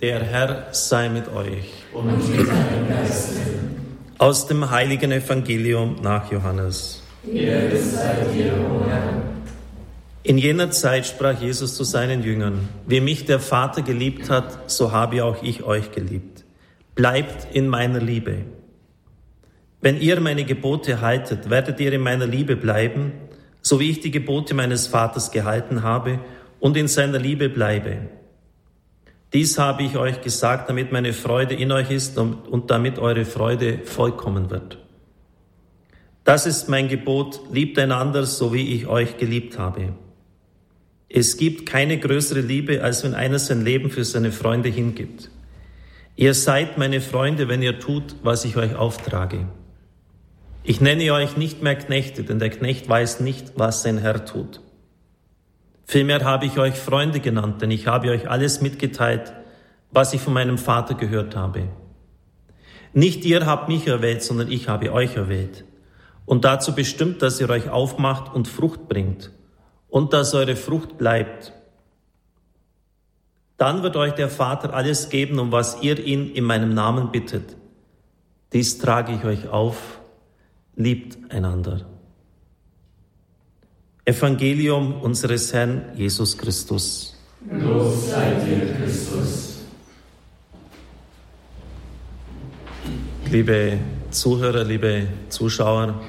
Der 0.00 0.22
Herr 0.24 0.68
sei 0.70 1.10
mit 1.10 1.28
euch. 1.28 1.84
Und 1.92 2.06
mit 2.06 2.48
deinem 2.48 2.88
Geiste. 2.88 3.36
Aus 4.16 4.46
dem 4.46 4.70
heiligen 4.70 5.12
Evangelium 5.12 5.96
nach 6.02 6.32
Johannes. 6.32 7.02
In 10.22 10.38
jener 10.38 10.70
Zeit 10.70 11.06
sprach 11.06 11.38
Jesus 11.38 11.74
zu 11.74 11.84
seinen 11.84 12.22
Jüngern, 12.22 12.70
wie 12.86 13.02
mich 13.02 13.26
der 13.26 13.40
Vater 13.40 13.82
geliebt 13.82 14.30
hat, 14.30 14.70
so 14.70 14.90
habe 14.90 15.22
auch 15.22 15.42
ich 15.42 15.64
euch 15.64 15.92
geliebt. 15.92 16.44
Bleibt 16.94 17.54
in 17.54 17.68
meiner 17.68 18.00
Liebe. 18.00 18.46
Wenn 19.82 20.00
ihr 20.00 20.18
meine 20.20 20.44
Gebote 20.44 21.02
haltet, 21.02 21.50
werdet 21.50 21.78
ihr 21.78 21.92
in 21.92 22.00
meiner 22.00 22.26
Liebe 22.26 22.56
bleiben, 22.56 23.12
so 23.60 23.80
wie 23.80 23.90
ich 23.90 24.00
die 24.00 24.10
Gebote 24.10 24.54
meines 24.54 24.86
Vaters 24.86 25.30
gehalten 25.30 25.82
habe 25.82 26.20
und 26.58 26.78
in 26.78 26.88
seiner 26.88 27.18
Liebe 27.18 27.50
bleibe. 27.50 27.98
Dies 29.32 29.58
habe 29.58 29.84
ich 29.84 29.96
euch 29.96 30.20
gesagt, 30.22 30.68
damit 30.68 30.90
meine 30.90 31.12
Freude 31.12 31.54
in 31.54 31.70
euch 31.70 31.90
ist 31.90 32.18
und 32.18 32.70
damit 32.70 32.98
eure 32.98 33.24
Freude 33.24 33.78
vollkommen 33.84 34.50
wird. 34.50 34.78
Das 36.24 36.46
ist 36.46 36.68
mein 36.68 36.88
Gebot, 36.88 37.40
liebt 37.52 37.78
einander, 37.78 38.26
so 38.26 38.52
wie 38.52 38.74
ich 38.74 38.86
euch 38.86 39.16
geliebt 39.16 39.58
habe. 39.58 39.94
Es 41.08 41.36
gibt 41.36 41.66
keine 41.66 41.98
größere 41.98 42.40
Liebe, 42.40 42.82
als 42.82 43.02
wenn 43.02 43.14
einer 43.14 43.38
sein 43.38 43.64
Leben 43.64 43.90
für 43.90 44.04
seine 44.04 44.30
Freunde 44.30 44.68
hingibt. 44.68 45.30
Ihr 46.16 46.34
seid 46.34 46.76
meine 46.76 47.00
Freunde, 47.00 47.48
wenn 47.48 47.62
ihr 47.62 47.80
tut, 47.80 48.16
was 48.22 48.44
ich 48.44 48.56
euch 48.56 48.74
auftrage. 48.74 49.48
Ich 50.62 50.80
nenne 50.80 51.12
euch 51.12 51.36
nicht 51.36 51.62
mehr 51.62 51.74
Knechte, 51.76 52.22
denn 52.22 52.38
der 52.38 52.50
Knecht 52.50 52.88
weiß 52.88 53.20
nicht, 53.20 53.52
was 53.56 53.82
sein 53.82 53.98
Herr 53.98 54.24
tut. 54.24 54.60
Vielmehr 55.90 56.24
habe 56.24 56.46
ich 56.46 56.56
euch 56.56 56.76
Freunde 56.76 57.18
genannt, 57.18 57.62
denn 57.62 57.72
ich 57.72 57.88
habe 57.88 58.10
euch 58.10 58.30
alles 58.30 58.60
mitgeteilt, 58.60 59.32
was 59.90 60.12
ich 60.12 60.20
von 60.20 60.32
meinem 60.32 60.56
Vater 60.56 60.94
gehört 60.94 61.34
habe. 61.34 61.64
Nicht 62.92 63.24
ihr 63.24 63.44
habt 63.44 63.68
mich 63.68 63.88
erwählt, 63.88 64.22
sondern 64.22 64.52
ich 64.52 64.68
habe 64.68 64.92
euch 64.92 65.16
erwählt. 65.16 65.64
Und 66.26 66.44
dazu 66.44 66.76
bestimmt, 66.76 67.22
dass 67.22 67.40
ihr 67.40 67.50
euch 67.50 67.70
aufmacht 67.70 68.32
und 68.32 68.46
Frucht 68.46 68.86
bringt 68.86 69.32
und 69.88 70.12
dass 70.12 70.32
eure 70.32 70.54
Frucht 70.54 70.96
bleibt. 70.96 71.52
Dann 73.56 73.82
wird 73.82 73.96
euch 73.96 74.12
der 74.12 74.28
Vater 74.28 74.72
alles 74.72 75.08
geben, 75.08 75.40
um 75.40 75.50
was 75.50 75.82
ihr 75.82 75.98
ihn 75.98 76.30
in 76.30 76.44
meinem 76.44 76.72
Namen 76.72 77.10
bittet. 77.10 77.56
Dies 78.52 78.78
trage 78.78 79.12
ich 79.12 79.24
euch 79.24 79.48
auf, 79.48 79.98
liebt 80.76 81.32
einander. 81.32 81.89
Evangelium 84.10 85.00
unseres 85.02 85.52
Herrn 85.52 85.82
Jesus 85.94 86.36
Christus. 86.36 87.16
Los 87.48 88.10
sei 88.10 88.34
dir, 88.44 88.74
Christus. 88.74 89.60
Liebe 93.30 93.78
Zuhörer, 94.10 94.64
liebe 94.64 95.06
Zuschauer, 95.28 96.00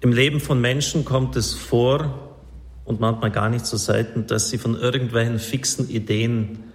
im 0.00 0.12
Leben 0.12 0.38
von 0.38 0.60
Menschen 0.60 1.04
kommt 1.04 1.34
es 1.34 1.52
vor 1.52 2.36
und 2.84 3.00
manchmal 3.00 3.32
gar 3.32 3.48
nicht 3.48 3.66
so 3.66 3.76
selten, 3.76 4.28
dass 4.28 4.48
sie 4.48 4.58
von 4.58 4.76
irgendwelchen 4.76 5.40
fixen 5.40 5.90
Ideen 5.90 6.72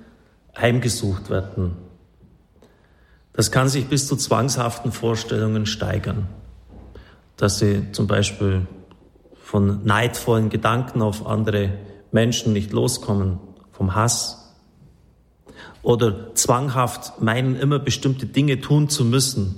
heimgesucht 0.58 1.30
werden. 1.30 1.78
Das 3.31 3.50
kann 3.50 3.69
sich 3.69 3.85
bis 3.85 4.08
zu 4.08 4.17
zwangshaften 4.17 4.91
Vorstellungen 4.91 5.66
steigern 5.66 6.28
dass 7.42 7.58
sie 7.58 7.92
zum 7.92 8.06
Beispiel 8.06 8.67
von 9.44 9.84
neidvollen 9.84 10.50
Gedanken 10.50 11.02
auf 11.02 11.25
andere 11.25 11.73
Menschen 12.11 12.53
nicht 12.53 12.72
loskommen, 12.72 13.39
vom 13.72 13.95
Hass. 13.95 14.53
Oder 15.81 16.36
zwanghaft 16.36 17.19
meinen, 17.19 17.56
immer 17.56 17.80
bestimmte 17.80 18.28
Dinge 18.28 18.62
tun 18.62 18.89
zu 18.89 19.03
müssen. 19.03 19.56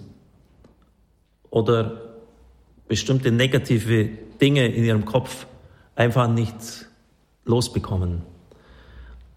Oder 1.49 2.15
bestimmte 2.87 3.33
negative 3.33 4.05
Dinge 4.39 4.67
in 4.67 4.85
ihrem 4.85 5.03
Kopf 5.03 5.45
einfach 5.95 6.29
nicht 6.29 6.87
losbekommen. 7.43 8.21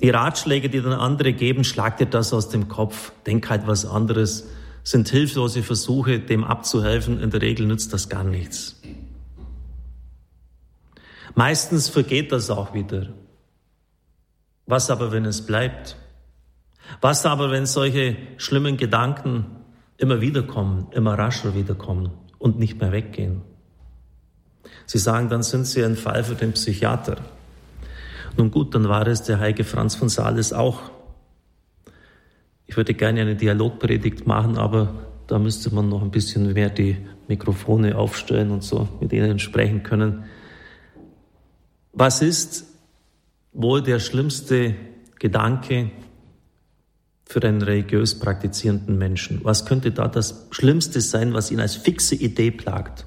Die 0.01 0.11
Ratschläge, 0.11 0.71
die 0.71 0.81
dann 0.81 0.93
andere 0.93 1.33
geben, 1.33 1.65
schlag 1.65 1.97
dir 1.97 2.07
das 2.07 2.33
aus 2.33 2.49
dem 2.49 2.69
Kopf, 2.69 3.11
denk 3.27 3.51
halt 3.51 3.67
was 3.67 3.85
anderes, 3.85 4.47
sind 4.87 5.09
hilflose 5.09 5.65
Versuche, 5.65 6.21
dem 6.21 6.45
abzuhelfen. 6.45 7.21
In 7.21 7.31
der 7.31 7.43
Regel 7.43 7.67
nützt 7.67 7.93
das 7.93 8.09
gar 8.09 8.23
nichts. 8.23 8.81
Meistens 11.35 11.89
vergeht 11.89 12.31
das 12.31 12.51
auch 12.51 12.73
wieder. 12.73 13.09
Was 14.65 14.89
aber, 14.89 15.11
wenn 15.11 15.25
es 15.25 15.45
bleibt? 15.45 15.97
Was 17.01 17.27
aber, 17.27 17.51
wenn 17.51 17.67
solche 17.67 18.17
schlimmen 18.37 18.77
Gedanken 18.77 19.47
immer 19.97 20.21
wieder 20.21 20.45
kommen, 20.45 20.87
immer 20.93 21.19
rascher 21.19 21.57
wiederkommen 21.57 22.13
und 22.39 22.61
nicht 22.61 22.81
mehr 22.81 22.93
weggehen? 22.93 23.43
Sie 24.87 24.99
sagen, 24.99 25.29
dann 25.29 25.43
sind 25.43 25.67
Sie 25.67 25.85
ein 25.85 25.97
Fall 25.97 26.23
für 26.23 26.37
den 26.37 26.53
Psychiater. 26.53 27.17
Nun 28.37 28.53
gut, 28.53 28.73
dann 28.77 28.89
war 28.89 29.05
es 29.09 29.25
der 29.25 29.41
heilige 29.41 29.65
Franz 29.65 29.97
von 29.97 30.09
Sales 30.09 30.53
auch 30.53 30.93
ich 32.67 32.77
würde 32.77 32.95
gerne 32.95 33.21
eine 33.21 33.37
Dialogpredigt 33.37 34.27
machen, 34.27 34.59
aber 34.59 35.07
da 35.27 35.39
müsste 35.39 35.75
man 35.75 35.89
noch 35.89 36.03
ein 36.03 36.11
bisschen 36.11 36.53
mehr 36.53 36.71
die 36.71 36.97
Mikrofone 37.29 37.97
aufstellen 37.97 38.51
und 38.51 38.63
so 38.63 38.89
mit 39.01 39.13
ihnen 39.13 39.39
sprechen 39.39 39.83
können. 39.83 40.25
Was 41.93 42.23
ist 42.23 42.67
wohl 43.53 43.83
der 43.83 43.99
schlimmste 44.01 44.75
Gedanke 45.19 45.91
für 47.25 47.43
einen 47.43 47.63
religiös 47.63 48.19
praktizierenden 48.19 48.99
Menschen? 48.99 49.41
Was 49.45 49.67
könnte 49.67 49.91
da 49.91 50.07
das 50.07 50.47
Schlimmste 50.51 51.01
sein, 51.01 51.35
was 51.35 51.51
ihn 51.51 51.61
als 51.61 51.75
fixe 51.75 52.15
Idee 52.15 52.51
plagt? 52.51 53.07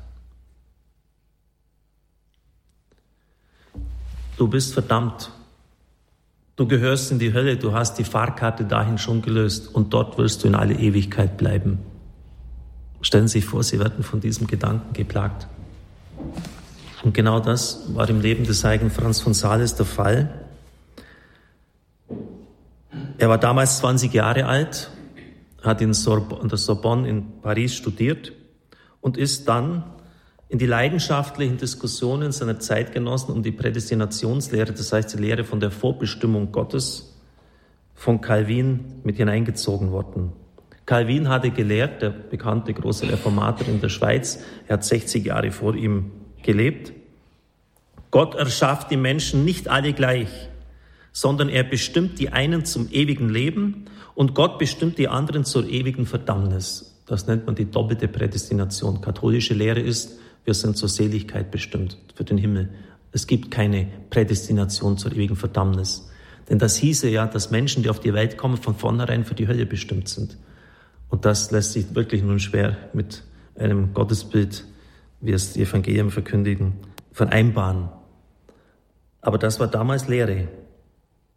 Du 4.38 4.48
bist 4.48 4.74
verdammt. 4.74 5.32
Du 6.60 6.68
gehörst 6.68 7.10
in 7.10 7.20
die 7.20 7.32
Hölle, 7.32 7.56
du 7.56 7.72
hast 7.72 8.00
die 8.00 8.04
Fahrkarte 8.04 8.66
dahin 8.66 8.98
schon 8.98 9.22
gelöst 9.22 9.74
und 9.74 9.94
dort 9.94 10.18
wirst 10.18 10.44
du 10.44 10.50
in 10.50 10.56
alle 10.56 10.74
Ewigkeit 10.74 11.38
bleiben. 11.38 11.80
Stellen 13.00 13.30
Sie 13.30 13.40
sich 13.40 13.46
vor, 13.46 13.64
Sie 13.64 13.80
werden 13.80 14.04
von 14.04 14.20
diesem 14.20 14.46
Gedanken 14.46 14.92
geplagt. 14.92 15.48
Und 17.02 17.14
genau 17.14 17.40
das 17.40 17.96
war 17.96 18.10
im 18.10 18.20
Leben 18.20 18.44
des 18.44 18.66
heiligen 18.66 18.92
Franz 18.92 19.22
von 19.22 19.34
Sales 19.34 19.76
der 19.76 19.86
Fall. 19.86 20.48
Er 23.18 23.30
war 23.30 23.38
damals 23.38 23.78
20 23.78 24.14
Jahre 24.14 24.46
alt, 24.46 24.92
hat 25.64 25.80
in 25.80 25.94
der 25.94 26.58
Sorbonne 26.58 27.08
in 27.08 27.40
Paris 27.42 27.74
studiert 27.74 28.34
und 29.00 29.16
ist 29.16 29.48
dann 29.48 29.86
in 30.50 30.58
die 30.58 30.66
leidenschaftlichen 30.66 31.58
Diskussionen 31.58 32.32
seiner 32.32 32.60
Zeitgenossen 32.60 33.34
um 33.34 33.44
die 33.44 33.52
Prädestinationslehre, 33.52 34.74
das 34.74 34.92
heißt 34.92 35.14
die 35.14 35.22
Lehre 35.22 35.44
von 35.44 35.60
der 35.60 35.70
Vorbestimmung 35.70 36.52
Gottes, 36.52 37.16
von 37.94 38.20
Calvin 38.20 39.02
mit 39.04 39.18
hineingezogen 39.18 39.92
worden. 39.92 40.34
Calvin 40.88 41.30
hatte 41.30 41.52
gelehrt, 41.52 42.02
der 42.02 42.10
bekannte 42.10 42.74
große 42.74 43.08
Reformator 43.08 43.68
in 43.68 43.80
der 43.80 43.90
Schweiz, 43.90 44.40
er 44.68 44.74
hat 44.74 44.84
60 44.84 45.24
Jahre 45.24 45.52
vor 45.52 45.76
ihm 45.76 46.12
gelebt. 46.42 46.94
Gott 48.10 48.34
erschafft 48.34 48.90
die 48.90 48.98
Menschen 48.98 49.46
nicht 49.46 49.68
alle 49.68 49.94
gleich, 49.94 50.30
sondern 51.12 51.50
er 51.50 51.64
bestimmt 51.64 52.18
die 52.18 52.30
einen 52.30 52.66
zum 52.66 52.90
ewigen 52.90 53.30
Leben 53.30 53.86
und 54.16 54.34
Gott 54.34 54.58
bestimmt 54.58 54.98
die 54.98 55.10
anderen 55.10 55.46
zur 55.46 55.70
ewigen 55.70 56.08
Verdammnis. 56.08 56.89
Das 57.10 57.26
nennt 57.26 57.48
man 57.48 57.56
die 57.56 57.66
doppelte 57.66 58.08
Prädestination. 58.08 59.02
Katholische 59.02 59.56
Lehre 59.56 59.80
ist, 59.80 60.20
wir 60.46 60.54
sind 60.54 60.78
zur 60.78 60.90
Seligkeit 60.90 61.50
bestimmt, 61.50 61.98
für 62.14 62.24
den 62.24 62.38
Himmel. 62.38 62.70
Es 63.12 63.26
gibt 63.26 63.50
keine 63.50 63.88
Prädestination 64.12 64.96
zur 65.00 65.14
ewigen 65.14 65.36
Verdammnis. 65.36 66.08
Denn 66.50 66.60
das 66.60 66.76
hieße 66.76 67.10
ja, 67.10 67.26
dass 67.26 67.50
Menschen, 67.50 67.82
die 67.82 67.90
auf 67.90 68.00
die 68.00 68.14
Welt 68.14 68.38
kommen, 68.38 68.58
von 68.58 68.76
vornherein 68.76 69.26
für 69.26 69.34
die 69.34 69.48
Hölle 69.48 69.66
bestimmt 69.66 70.08
sind. 70.08 70.38
Und 71.10 71.26
das 71.26 71.50
lässt 71.50 71.74
sich 71.74 71.96
wirklich 71.96 72.22
nun 72.22 72.40
schwer 72.40 72.78
mit 72.94 73.24
einem 73.56 73.96
Gottesbild, 73.96 74.66
wie 75.20 75.32
es 75.32 75.54
die 75.54 75.64
Evangelien 75.64 76.12
verkündigen, 76.12 76.74
vereinbaren. 77.12 77.90
Aber 79.20 79.40
das 79.40 79.60
war 79.60 79.68
damals 79.68 80.08
Lehre. 80.08 80.48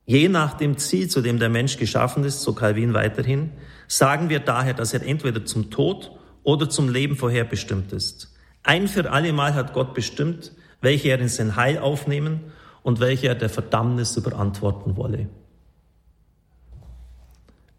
Je 0.04 0.28
nach 0.28 0.54
dem 0.54 0.78
Ziel, 0.78 1.08
zu 1.08 1.20
dem 1.20 1.38
der 1.38 1.48
Mensch 1.48 1.76
geschaffen 1.76 2.24
ist, 2.24 2.42
so 2.42 2.54
Calvin 2.54 2.94
weiterhin, 2.94 3.52
sagen 3.86 4.28
wir 4.28 4.40
daher, 4.40 4.74
dass 4.74 4.94
er 4.94 5.02
entweder 5.02 5.44
zum 5.44 5.70
Tod 5.70 6.12
oder 6.42 6.68
zum 6.68 6.88
Leben 6.88 7.16
vorherbestimmt 7.16 7.92
ist. 7.92 8.34
Ein 8.64 8.88
für 8.88 9.10
alle 9.10 9.32
Mal 9.32 9.54
hat 9.54 9.72
Gott 9.72 9.94
bestimmt, 9.94 10.52
welche 10.80 11.10
er 11.10 11.20
in 11.20 11.28
sein 11.28 11.56
Heil 11.56 11.78
aufnehmen 11.78 12.52
und 12.82 13.00
welche 13.00 13.28
er 13.28 13.34
der 13.34 13.48
Verdammnis 13.48 14.16
überantworten 14.16 14.96
wolle. 14.96 15.28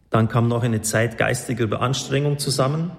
Dann 0.09 0.29
kam 0.29 0.47
noch 0.47 0.63
eine 0.63 0.81
Zeit 0.81 1.17
geistiger 1.17 1.63
Überanstrengung 1.63 2.37
zusammen 2.37 2.91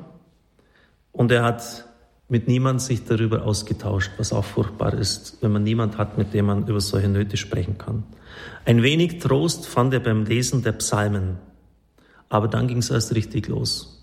und 1.13 1.31
er 1.31 1.45
hat 1.45 1.87
mit 2.29 2.49
niemand 2.49 2.81
sich 2.81 3.05
darüber 3.05 3.45
ausgetauscht, 3.45 4.13
was 4.17 4.33
auch 4.33 4.45
furchtbar 4.45 4.95
ist, 4.95 5.39
wenn 5.41 5.53
man 5.53 5.63
niemand 5.63 5.99
hat, 5.99 6.17
mit 6.17 6.33
dem 6.33 6.47
man 6.47 6.67
über 6.67 6.81
solche 6.81 7.09
Nöte 7.09 7.37
sprechen 7.37 7.79
kann. 7.79 8.05
Ein 8.65 8.83
wenig 8.83 9.19
Trost 9.19 9.67
fand 9.67 9.93
er 9.93 10.01
beim 10.01 10.25
Lesen 10.25 10.63
der 10.63 10.73
Psalmen, 10.73 11.37
aber 12.29 12.49
dann 12.49 12.67
ging 12.67 12.79
es 12.79 12.91
erst 12.91 13.15
richtig 13.15 13.49
los. 13.49 13.95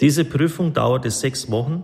Diese 0.00 0.24
Prüfung 0.24 0.72
dauerte 0.72 1.10
sechs 1.10 1.50
Wochen. 1.50 1.82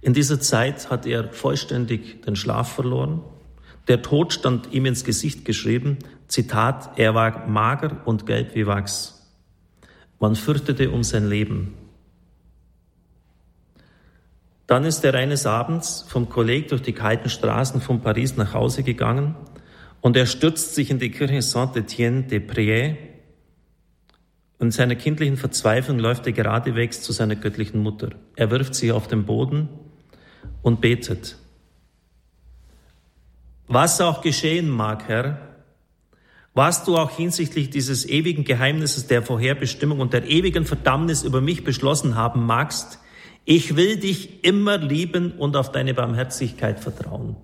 In 0.00 0.14
dieser 0.14 0.40
Zeit 0.40 0.90
hat 0.90 1.06
er 1.06 1.32
vollständig 1.32 2.22
den 2.22 2.36
Schlaf 2.36 2.72
verloren. 2.74 3.22
Der 3.88 4.02
Tod 4.02 4.32
stand 4.32 4.72
ihm 4.72 4.86
ins 4.86 5.04
Gesicht 5.04 5.44
geschrieben. 5.44 5.98
Zitat, 6.28 6.98
er 6.98 7.14
war 7.14 7.46
mager 7.46 8.00
und 8.04 8.26
gelb 8.26 8.54
wie 8.54 8.66
Wachs. 8.66 9.28
Man 10.18 10.36
fürchtete 10.36 10.90
um 10.90 11.02
sein 11.02 11.28
Leben. 11.28 11.74
Dann 14.70 14.84
ist 14.84 15.04
er 15.04 15.14
eines 15.14 15.46
Abends 15.46 16.04
vom 16.06 16.28
Kolleg 16.28 16.68
durch 16.68 16.80
die 16.80 16.92
kalten 16.92 17.28
Straßen 17.28 17.80
von 17.80 18.02
Paris 18.02 18.36
nach 18.36 18.54
Hause 18.54 18.84
gegangen 18.84 19.34
und 20.00 20.16
er 20.16 20.26
stürzt 20.26 20.76
sich 20.76 20.92
in 20.92 21.00
die 21.00 21.10
Kirche 21.10 21.42
Saint-Étienne 21.42 22.28
de 22.28 22.38
Prier. 22.38 22.96
Und 24.58 24.68
in 24.68 24.70
seiner 24.70 24.94
kindlichen 24.94 25.36
Verzweiflung 25.36 25.98
läuft 25.98 26.24
er 26.26 26.32
geradewegs 26.34 27.02
zu 27.02 27.10
seiner 27.10 27.34
göttlichen 27.34 27.82
Mutter. 27.82 28.10
Er 28.36 28.52
wirft 28.52 28.76
sich 28.76 28.92
auf 28.92 29.08
den 29.08 29.24
Boden 29.24 29.68
und 30.62 30.80
betet. 30.80 31.36
Was 33.66 34.00
auch 34.00 34.22
geschehen 34.22 34.68
mag, 34.68 35.08
Herr, 35.08 35.48
was 36.54 36.84
du 36.84 36.96
auch 36.96 37.10
hinsichtlich 37.10 37.70
dieses 37.70 38.08
ewigen 38.08 38.44
Geheimnisses 38.44 39.08
der 39.08 39.22
Vorherbestimmung 39.24 39.98
und 39.98 40.12
der 40.12 40.28
ewigen 40.28 40.64
Verdammnis 40.64 41.24
über 41.24 41.40
mich 41.40 41.64
beschlossen 41.64 42.14
haben 42.14 42.46
magst, 42.46 43.00
ich 43.44 43.76
will 43.76 43.96
dich 43.96 44.44
immer 44.44 44.78
lieben 44.78 45.32
und 45.32 45.56
auf 45.56 45.72
deine 45.72 45.94
Barmherzigkeit 45.94 46.80
vertrauen. 46.80 47.36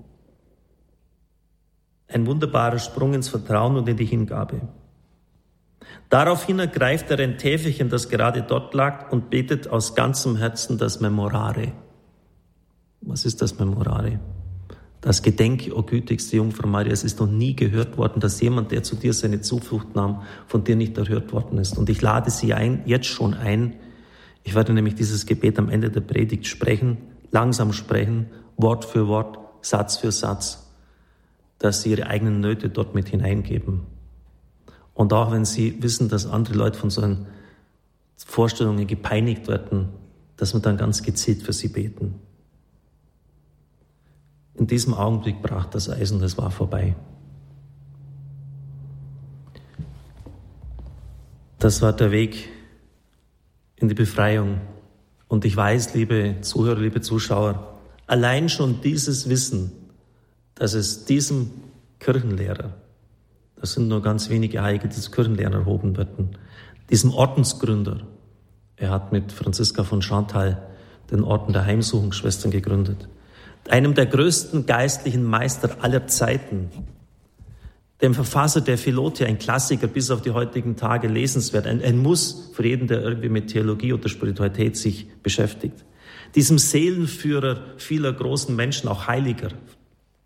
Ein 2.09 2.27
wunderbarer 2.27 2.79
Sprung 2.79 3.15
ins 3.15 3.29
Vertrauen 3.29 3.77
und 3.77 3.89
in 3.89 3.97
die 3.97 4.05
Hingabe. 4.05 4.61
Daraufhin 6.09 6.59
ergreift 6.61 7.11
er 7.11 7.19
ein 7.19 7.39
Täfelchen, 7.39 7.89
das 7.89 8.09
gerade 8.09 8.43
dort 8.43 8.75
lag, 8.75 9.11
und 9.11 9.31
betet 9.31 9.69
aus 9.69 9.95
ganzem 9.95 10.37
Herzen 10.37 10.79
das 10.79 11.01
Memorare. 11.01 11.73
Was 13.01 13.25
ist 13.25 13.43
das 13.43 13.59
Memorare? 13.59 14.21
Das 15.01 15.23
Gedenke, 15.23 15.77
o 15.77 15.83
gütigste 15.83 16.37
Jungfrau 16.37 16.67
Maria, 16.67 16.93
es 16.93 17.05
ist 17.05 17.21
noch 17.21 17.29
nie 17.29 17.55
gehört 17.55 17.97
worden, 17.97 18.21
dass 18.21 18.41
jemand, 18.41 18.73
der 18.73 18.83
zu 18.83 18.97
dir 18.97 19.13
seine 19.13 19.41
Zuflucht 19.41 19.95
nahm, 19.95 20.23
von 20.47 20.65
dir 20.65 20.75
nicht 20.75 20.97
erhört 20.99 21.33
worden 21.33 21.59
ist. 21.59 21.77
Und 21.79 21.89
ich 21.89 22.03
lade 22.03 22.31
Sie 22.31 22.55
ein, 22.55 22.83
jetzt 22.87 23.07
schon 23.07 23.35
ein, 23.35 23.75
ich 24.47 24.55
werde 24.55 24.73
nämlich 24.73 24.95
dieses 24.95 25.27
Gebet 25.27 25.59
am 25.59 25.69
Ende 25.69 25.91
der 25.91 26.03
Predigt 26.03 26.47
sprechen, 26.47 26.99
langsam 27.33 27.73
sprechen, 27.73 28.27
Wort 28.57 28.85
für 28.85 29.09
Wort, 29.09 29.39
Satz 29.61 29.97
für 29.97 30.13
Satz, 30.13 30.71
dass 31.59 31.83
Sie 31.83 31.91
Ihre 31.91 32.07
eigenen 32.07 32.39
Nöte 32.41 32.69
dort 32.69 32.95
mit 32.95 33.09
hineingeben. 33.09 33.81
Und 34.95 35.13
auch 35.13 35.33
wenn 35.33 35.45
Sie 35.45 35.83
wissen, 35.83 36.09
dass 36.09 36.27
andere 36.27 36.55
Leute 36.55 36.79
von 36.79 36.91
solchen 36.91 37.27
Vorstellungen 38.17 38.87
gepeinigt 38.87 39.49
werden, 39.49 39.89
dass 40.37 40.55
wir 40.55 40.61
dann 40.61 40.77
ganz 40.77 41.03
gezielt 41.03 41.43
für 41.43 41.53
sie 41.53 41.69
beten. 41.69 42.15
In 44.55 44.69
diesem 44.69 44.95
Augenblick 44.95 45.43
brach 45.43 45.67
das 45.67 45.91
Eisen, 45.91 46.21
das 46.21 46.39
war 46.39 46.53
vorbei. 46.53 46.95
Das 51.59 51.83
war 51.83 51.93
der 51.93 52.13
Weg 52.13 52.56
in 53.77 53.89
die 53.89 53.95
Befreiung. 53.95 54.61
Und 55.29 55.45
ich 55.45 55.57
weiß, 55.57 55.95
liebe 55.95 56.37
Zuhörer, 56.41 56.81
liebe 56.81 57.01
Zuschauer, 57.01 57.79
allein 58.07 58.49
schon 58.49 58.81
dieses 58.81 59.29
Wissen, 59.29 59.73
dass 60.55 60.75
es 60.75 61.05
diesem 61.05 61.51
Kirchenlehrer, 61.99 62.75
das 63.61 63.73
sind 63.73 63.89
nur 63.89 64.03
ganz 64.03 64.29
wenige 64.31 64.63
Heilige, 64.63 64.89
die 64.89 64.97
zu 64.97 65.11
Kirchenlehrer 65.11 65.55
erhoben 65.55 65.97
werden, 65.97 66.37
diesem 66.91 67.13
Ordensgründer, 67.13 68.01
er 68.77 68.91
hat 68.91 69.13
mit 69.13 69.33
Franziska 69.33 69.85
von 69.85 70.03
Chantal 70.03 70.63
den 71.11 71.23
Orden 71.23 71.53
der 71.53 71.65
Heimsuchungsschwestern 71.65 72.51
gegründet, 72.51 73.09
einem 73.69 73.95
der 73.95 74.07
größten 74.07 74.67
geistlichen 74.67 75.25
Meister 75.25 75.79
aller 75.81 76.07
Zeiten, 76.07 76.71
dem 78.03 78.15
Verfasser 78.15 78.61
der 78.61 78.77
Philote, 78.77 79.27
ein 79.27 79.39
Klassiker 79.39 79.87
bis 79.87 80.11
auf 80.11 80.21
die 80.21 80.33
heutigen 80.33 80.77
Tage 80.77 81.09
lesenswert, 81.09 81.67
ein, 81.67 81.83
ein 81.83 81.99
Muss 81.99 82.51
für 82.53 82.67
jeden, 82.67 82.89
der 82.89 83.03
irgendwie 83.03 83.31
mit 83.31 83.49
Theologie 83.49 83.93
oder 83.93 84.09
Spiritualität 84.09 84.77
sich 84.77 85.07
beschäftigt. 85.23 85.85
Diesem 86.35 86.59
Seelenführer 86.59 87.59
vieler 87.79 88.13
großen 88.13 88.55
Menschen, 88.55 88.89
auch 88.89 89.07
Heiliger, 89.07 89.49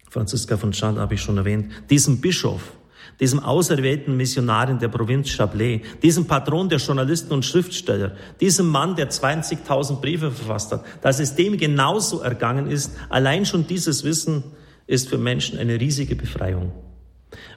Franziska 0.08 0.56
von 0.56 0.72
Schand 0.72 0.98
habe 0.98 1.14
ich 1.14 1.22
schon 1.22 1.38
erwähnt, 1.38 1.70
diesem 1.88 2.20
Bischof, 2.20 2.72
diesem 3.20 3.38
auserwählten 3.38 4.16
Missionar 4.16 4.68
in 4.68 4.80
der 4.80 4.88
Provinz 4.88 5.28
Chablais, 5.28 5.82
diesem 6.02 6.26
Patron 6.26 6.68
der 6.68 6.78
Journalisten 6.78 7.32
und 7.32 7.44
Schriftsteller, 7.44 8.16
diesem 8.40 8.66
Mann, 8.66 8.96
der 8.96 9.10
20.000 9.10 10.00
Briefe 10.00 10.32
verfasst 10.32 10.72
hat, 10.72 10.84
dass 11.02 11.20
es 11.20 11.36
dem 11.36 11.56
genauso 11.56 12.20
ergangen 12.20 12.66
ist, 12.66 12.96
allein 13.08 13.46
schon 13.46 13.68
dieses 13.68 14.02
Wissen 14.02 14.42
ist 14.88 15.08
für 15.08 15.18
Menschen 15.18 15.58
eine 15.58 15.78
riesige 15.78 16.16
Befreiung. 16.16 16.72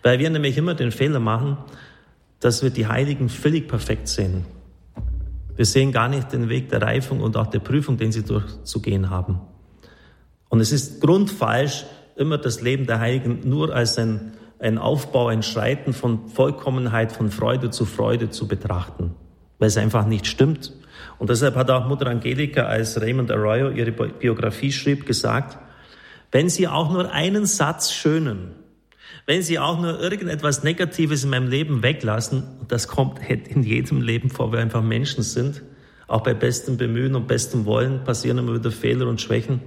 Weil 0.02 0.20
wir 0.20 0.30
nämlich 0.30 0.58
immer 0.58 0.76
den 0.76 0.92
Fehler 0.92 1.20
machen, 1.20 1.58
dass 2.40 2.62
wir 2.62 2.70
die 2.70 2.88
Heiligen 2.88 3.30
völlig 3.30 3.68
perfekt 3.68 4.08
sehen. 4.08 4.46
Wir 5.56 5.66
sehen 5.66 5.92
gar 5.92 6.10
nicht 6.10 6.34
den 6.34 6.50
Weg 6.50 6.70
der 6.70 6.82
Reifung 6.82 7.22
und 7.22 7.38
auch 7.38 7.48
der 7.48 7.60
Prüfung, 7.60 7.98
den 7.98 8.12
sie 8.12 8.24
durchzugehen 8.24 9.10
haben. 9.10 9.40
Und 10.50 10.60
es 10.60 10.72
ist 10.72 11.02
grundfalsch, 11.02 11.86
immer 12.16 12.38
das 12.38 12.62
Leben 12.62 12.86
der 12.86 13.00
Heiligen 13.00 13.42
nur 13.48 13.74
als 13.74 13.98
ein, 13.98 14.34
ein 14.60 14.78
Aufbau, 14.78 15.28
ein 15.28 15.44
Schreiten 15.44 15.94
von 15.94 16.28
Vollkommenheit, 16.28 17.12
von 17.12 17.32
Freude 17.32 17.70
zu 17.70 17.86
Freude 17.86 18.30
zu 18.30 18.48
betrachten, 18.48 19.16
weil 19.60 19.68
es 19.68 19.78
einfach 19.78 20.06
nicht 20.06 20.28
stimmt. 20.28 20.74
Und 21.18 21.30
deshalb 21.30 21.56
hat 21.56 21.72
auch 21.72 21.88
Mutter 21.88 22.08
Angelika, 22.08 22.64
als 22.64 23.00
Raymond 23.00 23.32
Arroyo 23.32 23.70
ihre 23.70 23.92
Biografie 23.92 24.72
schrieb, 24.72 25.06
gesagt, 25.06 25.58
wenn 26.32 26.50
Sie 26.50 26.68
auch 26.68 26.92
nur 26.92 27.12
einen 27.12 27.46
Satz 27.46 27.92
schönen, 27.92 28.52
wenn 29.26 29.42
Sie 29.42 29.58
auch 29.58 29.80
nur 29.80 30.00
irgendetwas 30.02 30.64
Negatives 30.64 31.24
in 31.24 31.30
meinem 31.30 31.48
Leben 31.48 31.82
weglassen, 31.82 32.44
und 32.60 32.72
das 32.72 32.88
kommt 32.88 33.20
in 33.30 33.64
jedem 33.64 34.02
Leben 34.02 34.30
vor, 34.30 34.52
wir 34.52 34.60
einfach 34.60 34.84
Menschen 34.84 35.24
sind, 35.24 35.64
auch 36.08 36.22
bei 36.22 36.34
bestem 36.34 36.78
Bemühen 36.78 37.16
und 37.16 37.28
bestem 37.28 37.66
Wollen 37.66 38.04
passieren 38.04 38.38
immer 38.38 38.56
wieder 38.56 38.72
Fehler 38.72 39.08
und 39.08 39.22
Schwächen, 39.22 39.62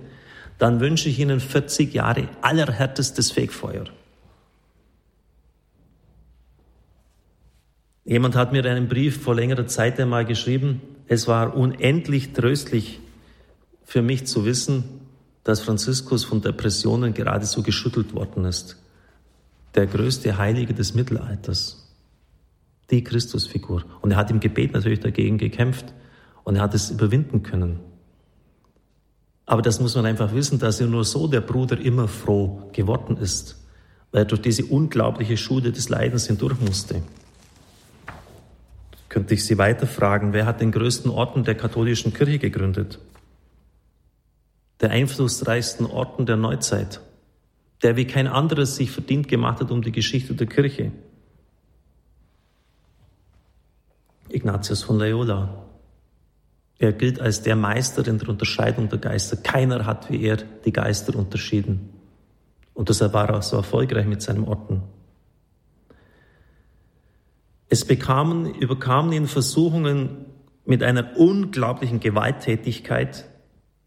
dann 0.59 0.81
wünsche 0.81 1.09
ich 1.09 1.19
Ihnen 1.19 1.41
40 1.41 1.93
Jahre 1.95 2.29
allerhärtestes 2.43 3.31
Fegfeuer. 3.31 3.85
Jemand 8.05 8.37
hat 8.37 8.53
mir 8.53 8.65
einen 8.65 8.89
Brief 8.89 9.23
vor 9.23 9.35
längerer 9.35 9.67
Zeit 9.67 9.99
einmal 9.99 10.25
geschrieben, 10.25 10.81
es 11.09 11.27
war 11.29 11.57
unendlich 11.57 12.33
tröstlich 12.33 13.01
für 13.85 14.03
mich 14.03 14.27
zu 14.27 14.45
wissen, 14.45 14.85
dass 15.45 15.61
Franziskus 15.61 16.25
von 16.25 16.43
Depressionen 16.43 17.15
geradezu 17.15 17.63
geschüttelt 17.63 18.13
worden 18.13 18.45
ist 18.45 18.77
der 19.77 19.87
größte 19.87 20.39
Heilige 20.39 20.75
des 20.75 20.95
Mittelalters. 20.95 21.95
Die 22.91 23.05
Christusfigur. 23.05 23.85
Und 24.01 24.13
er 24.13 24.17
hat 24.17 24.31
im 24.31 24.41
Gebet 24.41 24.73
natürlich 24.73 25.01
dagegen 25.01 25.39
gekämpft 25.39 25.93
und 26.45 26.57
er 26.57 26.63
hat 26.63 26.75
es 26.75 26.91
überwinden 26.91 27.43
können. 27.43 27.81
Aber 29.45 29.63
das 29.63 29.81
muss 29.81 29.95
man 29.95 30.07
einfach 30.07 30.33
wissen, 30.33 30.59
dass 30.59 30.81
er 30.81 30.87
nur 30.87 31.05
so 31.05 31.29
der 31.29 31.41
Bruder 31.41 31.79
immer 31.79 32.09
froh 32.09 32.69
geworden 32.73 33.17
ist, 33.17 33.65
weil 34.11 34.23
er 34.23 34.27
durch 34.27 34.41
diese 34.41 34.65
unglaubliche 34.65 35.37
Schule 35.37 35.73
des 35.73 35.89
Leidens 35.89 36.27
hindurch 36.27 36.61
musste. 36.61 37.03
Könnte 39.09 39.35
ich 39.35 39.45
Sie 39.45 39.57
weiter 39.57 39.87
fragen, 39.87 40.33
wer 40.33 40.47
hat 40.47 40.61
den 40.61 40.73
größten 40.73 41.11
Orden 41.11 41.45
der 41.45 41.55
katholischen 41.55 42.13
Kirche 42.13 42.39
gegründet? 42.39 42.99
Der 44.81 44.91
einflussreichsten 44.91 45.87
Orden 45.87 46.27
der 46.27 46.37
Neuzeit 46.37 47.01
der 47.83 47.97
wie 47.97 48.07
kein 48.07 48.27
anderes 48.27 48.77
sich 48.77 48.91
verdient 48.91 49.29
gemacht 49.29 49.61
hat 49.61 49.71
um 49.71 49.83
die 49.83 49.93
Geschichte 49.93 50.35
der 50.35 50.47
Kirche. 50.47 50.93
Ignatius 54.29 54.83
von 54.83 54.99
Loyola. 54.99 55.67
Er 56.79 56.93
gilt 56.93 57.21
als 57.21 57.43
der 57.43 57.57
Meister 57.57 58.07
in 58.07 58.19
der 58.19 58.29
Unterscheidung 58.29 58.89
der 58.89 58.99
Geister. 58.99 59.37
Keiner 59.37 59.87
hat 59.87 60.11
wie 60.11 60.23
er 60.23 60.37
die 60.37 60.73
Geister 60.73 61.17
unterschieden. 61.17 61.91
Und 62.75 62.91
deshalb 62.91 63.15
war 63.15 63.31
er 63.31 63.39
auch 63.39 63.43
so 63.43 63.57
erfolgreich 63.57 64.07
mit 64.07 64.21
seinem 64.21 64.45
Orden. 64.45 64.83
Es 67.69 67.85
bekamen, 67.85 68.55
überkamen 68.55 69.13
ihn 69.13 69.27
Versuchungen 69.27 70.27
mit 70.67 70.83
einer 70.83 71.17
unglaublichen 71.17 72.01
Gewalttätigkeit, 72.01 73.25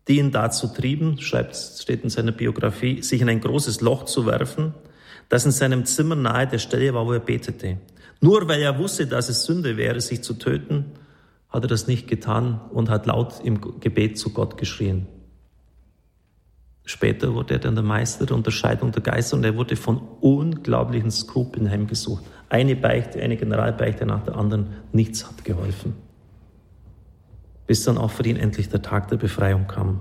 die 0.10 0.18
ihn 0.18 0.32
dazu 0.32 0.68
trieben, 0.68 1.22
schreibt, 1.22 1.56
steht 1.56 2.04
in 2.04 2.10
seiner 2.10 2.32
Biografie, 2.32 3.04
sich 3.04 3.22
in 3.22 3.30
ein 3.30 3.40
großes 3.40 3.80
Loch 3.82 4.06
zu 4.06 4.26
werfen, 4.26 4.74
das 5.30 5.46
in 5.46 5.52
seinem 5.52 5.86
Zimmer 5.86 6.16
nahe 6.16 6.48
der 6.48 6.58
Stelle 6.58 6.94
war, 6.96 7.06
wo 7.06 7.14
er 7.14 7.20
betete. 7.20 7.78
Nur 8.20 8.48
weil 8.48 8.62
er 8.62 8.80
wusste, 8.80 9.06
dass 9.06 9.30
es 9.30 9.46
Sünde 9.46 9.78
wäre, 9.78 10.02
sich 10.02 10.24
zu 10.24 10.34
töten, 10.34 10.86
hat 11.50 11.64
er 11.64 11.68
das 11.68 11.88
nicht 11.88 12.08
getan 12.08 12.60
und 12.72 12.90
hat 12.90 13.06
laut 13.06 13.36
im 13.44 13.80
Gebet 13.80 14.18
zu 14.18 14.32
Gott 14.34 14.58
geschrien. 14.58 15.08
Später 16.86 17.36
wurde 17.36 17.54
er 17.54 17.60
dann 17.60 17.76
der 17.76 17.84
Meister 17.84 18.26
der 18.26 18.36
Unterscheidung 18.36 18.92
der 18.92 19.04
Geister 19.04 19.38
und 19.38 19.44
er 19.44 19.56
wurde 19.56 19.76
von 19.76 20.02
unglaublichen 20.22 21.12
Skrupeln 21.12 21.70
heimgesucht. 21.70 22.24
Eine 22.50 22.76
Beichte, 22.76 23.22
eine 23.22 23.38
Generalbeichte 23.38 24.08
nach 24.08 24.24
der 24.24 24.36
anderen, 24.36 24.70
nichts 24.92 25.28
hat 25.28 25.46
geholfen. 25.46 26.09
Bis 27.70 27.84
dann 27.84 28.00
auch 28.00 28.10
für 28.10 28.26
ihn 28.26 28.36
endlich 28.36 28.70
der 28.70 28.82
Tag 28.82 29.10
der 29.10 29.18
Befreiung 29.18 29.68
kam. 29.68 30.00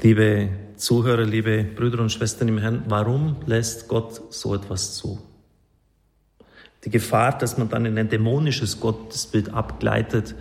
Liebe 0.00 0.50
Zuhörer, 0.76 1.24
liebe 1.24 1.64
Brüder 1.64 1.98
und 1.98 2.12
Schwestern 2.12 2.46
im 2.46 2.58
Herrn, 2.58 2.84
warum 2.86 3.38
lässt 3.46 3.88
Gott 3.88 4.32
so 4.32 4.54
etwas 4.54 4.94
zu? 4.94 5.18
Die 6.84 6.90
Gefahr, 6.90 7.36
dass 7.36 7.58
man 7.58 7.68
dann 7.68 7.84
in 7.84 7.98
ein 7.98 8.10
dämonisches 8.10 8.78
Gottesbild 8.78 9.52
abgleitet, 9.52 10.36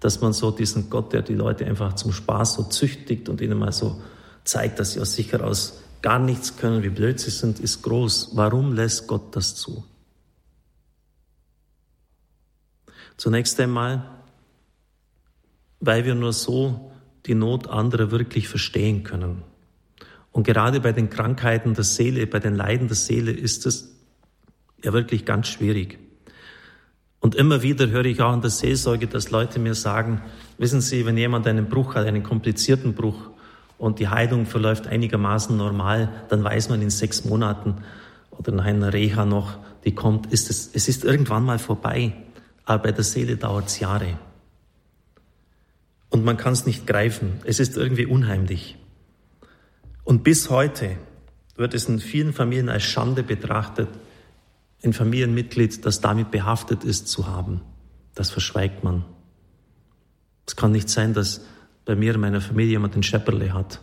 dass 0.00 0.22
man 0.22 0.32
so 0.32 0.50
diesen 0.50 0.88
Gott, 0.88 1.12
der 1.12 1.20
die 1.20 1.34
Leute 1.34 1.66
einfach 1.66 1.92
zum 1.92 2.10
Spaß 2.10 2.54
so 2.54 2.62
züchtigt 2.62 3.28
und 3.28 3.42
ihnen 3.42 3.58
mal 3.58 3.72
so 3.72 4.00
zeigt, 4.44 4.78
dass 4.78 4.92
sie 4.92 5.00
aus 5.00 5.12
sich 5.12 5.30
heraus 5.30 5.82
gar 6.00 6.18
nichts 6.18 6.56
können, 6.56 6.82
wie 6.82 6.88
blöd 6.88 7.20
sie 7.20 7.28
sind, 7.28 7.60
ist 7.60 7.82
groß. 7.82 8.30
Warum 8.32 8.72
lässt 8.72 9.08
Gott 9.08 9.36
das 9.36 9.56
zu? 9.56 9.84
Zunächst 13.16 13.58
einmal, 13.60 14.04
weil 15.80 16.04
wir 16.04 16.14
nur 16.14 16.32
so 16.32 16.92
die 17.26 17.34
Not 17.34 17.68
anderer 17.68 18.10
wirklich 18.10 18.48
verstehen 18.48 19.04
können. 19.04 19.42
Und 20.32 20.46
gerade 20.46 20.80
bei 20.80 20.92
den 20.92 21.10
Krankheiten 21.10 21.74
der 21.74 21.84
Seele, 21.84 22.26
bei 22.26 22.40
den 22.40 22.56
Leiden 22.56 22.88
der 22.88 22.96
Seele 22.96 23.30
ist 23.30 23.66
es 23.66 23.94
ja 24.82 24.92
wirklich 24.92 25.24
ganz 25.24 25.48
schwierig. 25.48 25.98
Und 27.20 27.36
immer 27.36 27.62
wieder 27.62 27.88
höre 27.88 28.06
ich 28.06 28.20
auch 28.20 28.34
in 28.34 28.40
der 28.40 28.50
Seelsorge, 28.50 29.06
dass 29.06 29.30
Leute 29.30 29.60
mir 29.60 29.74
sagen, 29.74 30.22
wissen 30.58 30.80
Sie, 30.80 31.06
wenn 31.06 31.16
jemand 31.16 31.46
einen 31.46 31.68
Bruch 31.68 31.94
hat, 31.94 32.06
einen 32.06 32.24
komplizierten 32.24 32.94
Bruch 32.94 33.30
und 33.78 34.00
die 34.00 34.08
Heilung 34.08 34.46
verläuft 34.46 34.88
einigermaßen 34.88 35.56
normal, 35.56 36.08
dann 36.30 36.42
weiß 36.42 36.68
man 36.70 36.82
in 36.82 36.90
sechs 36.90 37.24
Monaten 37.24 37.76
oder 38.30 38.50
nach 38.50 38.64
einer 38.64 38.92
Reha 38.92 39.24
noch, 39.24 39.58
die 39.84 39.94
kommt, 39.94 40.32
ist 40.32 40.50
es, 40.50 40.70
es 40.72 40.88
ist 40.88 41.04
irgendwann 41.04 41.44
mal 41.44 41.60
vorbei. 41.60 42.12
Aber 42.64 42.84
bei 42.84 42.92
der 42.92 43.04
Seele 43.04 43.36
dauert 43.36 43.68
es 43.68 43.80
Jahre. 43.80 44.18
Und 46.10 46.24
man 46.24 46.36
kann 46.36 46.52
es 46.52 46.66
nicht 46.66 46.86
greifen. 46.86 47.40
Es 47.44 47.58
ist 47.58 47.76
irgendwie 47.76 48.06
unheimlich. 48.06 48.76
Und 50.04 50.24
bis 50.24 50.50
heute 50.50 50.96
wird 51.56 51.74
es 51.74 51.88
in 51.88 52.00
vielen 52.00 52.32
Familien 52.32 52.68
als 52.68 52.82
Schande 52.82 53.22
betrachtet, 53.22 53.88
ein 54.84 54.92
Familienmitglied, 54.92 55.84
das 55.86 56.00
damit 56.00 56.30
behaftet 56.30 56.84
ist, 56.84 57.08
zu 57.08 57.28
haben. 57.28 57.62
Das 58.14 58.30
verschweigt 58.30 58.84
man. 58.84 59.04
Es 60.46 60.56
kann 60.56 60.72
nicht 60.72 60.88
sein, 60.88 61.14
dass 61.14 61.42
bei 61.84 61.94
mir 61.94 62.14
in 62.14 62.20
meiner 62.20 62.40
Familie 62.40 62.72
jemand 62.72 62.96
ein 62.96 63.02
Schepperle 63.02 63.54
hat, 63.54 63.80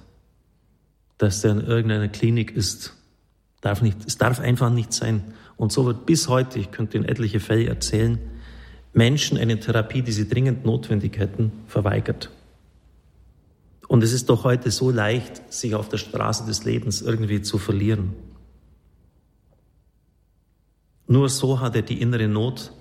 dass 1.17 1.41
der 1.41 1.51
in 1.51 1.61
irgendeiner 1.61 2.09
Klinik 2.09 2.51
ist. 2.51 2.95
Darf 3.61 3.81
nicht, 3.81 3.97
es 4.05 4.17
darf 4.17 4.39
einfach 4.39 4.69
nicht 4.69 4.93
sein. 4.93 5.33
Und 5.57 5.71
so 5.71 5.85
wird 5.85 6.05
bis 6.05 6.27
heute, 6.27 6.59
ich 6.59 6.71
könnte 6.71 6.97
Ihnen 6.97 7.07
etliche 7.07 7.39
Fälle 7.39 7.67
erzählen, 7.67 8.19
Menschen 8.93 9.37
eine 9.37 9.59
Therapie, 9.59 10.01
die 10.01 10.11
sie 10.11 10.27
dringend 10.27 10.65
notwendig 10.65 11.17
hätten, 11.17 11.51
verweigert. 11.67 12.31
Und 13.87 14.03
es 14.03 14.13
ist 14.13 14.29
doch 14.29 14.43
heute 14.43 14.71
so 14.71 14.91
leicht, 14.91 15.51
sich 15.51 15.73
auf 15.75 15.89
der 15.89 15.97
Straße 15.97 16.45
des 16.45 16.63
Lebens 16.63 17.01
irgendwie 17.01 17.41
zu 17.41 17.57
verlieren. 17.57 18.13
Nur 21.07 21.27
so 21.29 21.59
hat 21.59 21.75
er 21.75 21.81
die 21.81 21.99
innere 21.99 22.27
Not 22.27 22.71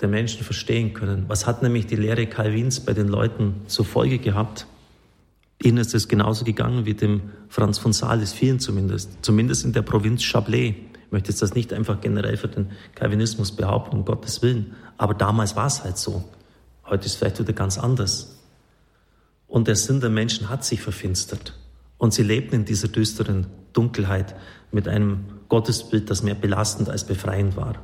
der 0.00 0.08
Menschen 0.08 0.44
verstehen 0.44 0.94
können. 0.94 1.24
Was 1.26 1.46
hat 1.46 1.62
nämlich 1.62 1.86
die 1.86 1.96
Lehre 1.96 2.26
Calvins 2.26 2.78
bei 2.78 2.92
den 2.92 3.08
Leuten 3.08 3.62
zur 3.66 3.84
Folge 3.84 4.18
gehabt? 4.18 4.68
Ihnen 5.60 5.78
ist 5.78 5.92
es 5.92 6.06
genauso 6.06 6.44
gegangen 6.44 6.86
wie 6.86 6.94
dem 6.94 7.32
Franz 7.48 7.78
von 7.78 7.92
Sales, 7.92 8.32
vielen 8.32 8.60
zumindest, 8.60 9.10
zumindest 9.22 9.64
in 9.64 9.72
der 9.72 9.82
Provinz 9.82 10.22
Chablais. 10.22 10.74
Ich 11.08 11.12
möchte 11.12 11.30
jetzt 11.30 11.40
das 11.40 11.54
nicht 11.54 11.72
einfach 11.72 12.02
generell 12.02 12.36
für 12.36 12.48
den 12.48 12.70
Calvinismus 12.94 13.56
behaupten, 13.56 13.96
um 13.96 14.04
Gottes 14.04 14.42
Willen. 14.42 14.74
Aber 14.98 15.14
damals 15.14 15.56
war 15.56 15.66
es 15.66 15.82
halt 15.82 15.96
so. 15.96 16.22
Heute 16.84 17.06
ist 17.06 17.12
es 17.12 17.16
vielleicht 17.16 17.38
wieder 17.38 17.54
ganz 17.54 17.78
anders. 17.78 18.38
Und 19.46 19.68
der 19.68 19.76
Sinn 19.76 20.02
der 20.02 20.10
Menschen 20.10 20.50
hat 20.50 20.66
sich 20.66 20.82
verfinstert. 20.82 21.54
Und 21.96 22.12
sie 22.12 22.22
lebten 22.22 22.56
in 22.56 22.64
dieser 22.66 22.88
düsteren 22.88 23.46
Dunkelheit 23.72 24.36
mit 24.70 24.86
einem 24.86 25.24
Gottesbild, 25.48 26.10
das 26.10 26.22
mehr 26.22 26.34
belastend 26.34 26.90
als 26.90 27.04
befreiend 27.04 27.56
war. 27.56 27.76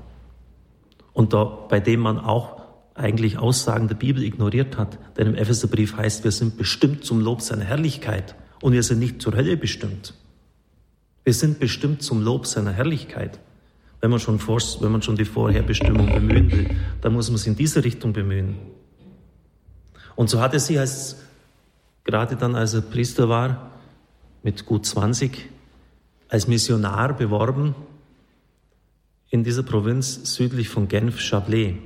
Und 1.14 1.33
da, 1.33 1.45
bei 1.45 1.81
dem 1.81 2.00
man 2.00 2.19
auch 2.19 2.61
eigentlich 2.95 3.38
Aussagen 3.38 3.88
der 3.88 3.95
Bibel 3.95 4.23
ignoriert 4.23 4.76
hat. 4.76 4.99
Denn 5.16 5.28
im 5.28 5.35
Epheserbrief 5.35 5.97
heißt, 5.97 6.25
wir 6.25 6.31
sind 6.31 6.59
bestimmt 6.59 7.07
zum 7.07 7.21
Lob 7.21 7.40
seiner 7.40 7.64
Herrlichkeit 7.64 8.35
und 8.61 8.75
wir 8.75 8.83
sind 8.83 8.99
nicht 8.99 9.23
zur 9.23 9.35
Hölle 9.35 9.57
bestimmt. 9.57 10.12
Wir 11.25 11.33
sind 11.33 11.59
bestimmt 11.59 12.02
zum 12.02 12.23
Lob 12.23 12.47
seiner 12.47 12.73
Herrlichkeit. 12.73 13.40
Wenn 14.00 14.11
man 14.11 14.21
schon, 14.21 14.38
vor, 14.38 14.61
wenn 14.81 14.93
man 14.93 15.00
schon 15.00 15.16
die 15.16 15.25
Vorherbestimmung 15.25 16.12
bemühen 16.12 16.52
will, 16.52 16.76
dann 17.00 17.14
muss 17.14 17.31
man 17.31 17.37
es 17.37 17.47
in 17.47 17.57
diese 17.57 17.83
Richtung 17.83 18.12
bemühen. 18.12 18.57
Und 20.14 20.28
so 20.28 20.40
hat 20.40 20.52
er 20.52 20.61
sich 20.61 20.78
als, 20.78 21.16
gerade 22.04 22.37
dann 22.37 22.54
als 22.54 22.75
er 22.75 22.83
Priester 22.83 23.31
war, 23.31 23.71
mit 24.43 24.66
gut 24.66 24.85
20, 24.85 25.49
als 26.28 26.47
Missionar 26.47 27.14
beworben 27.14 27.75
in 29.31 29.43
dieser 29.43 29.62
Provinz 29.62 30.35
südlich 30.35 30.69
von 30.69 30.87
Genf, 30.87 31.19
Chablais. 31.19 31.76